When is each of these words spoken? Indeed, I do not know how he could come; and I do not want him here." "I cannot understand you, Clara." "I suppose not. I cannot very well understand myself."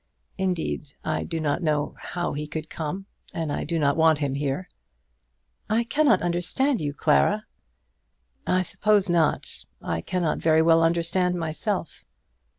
Indeed, 0.39 0.95
I 1.05 1.23
do 1.23 1.39
not 1.39 1.61
know 1.61 1.93
how 1.99 2.33
he 2.33 2.47
could 2.47 2.71
come; 2.71 3.05
and 3.35 3.51
I 3.51 3.63
do 3.63 3.77
not 3.77 3.95
want 3.95 4.17
him 4.17 4.33
here." 4.33 4.67
"I 5.69 5.83
cannot 5.83 6.23
understand 6.23 6.81
you, 6.81 6.91
Clara." 6.91 7.45
"I 8.47 8.63
suppose 8.63 9.09
not. 9.09 9.63
I 9.79 10.01
cannot 10.01 10.39
very 10.39 10.63
well 10.63 10.81
understand 10.81 11.35
myself." 11.35 12.03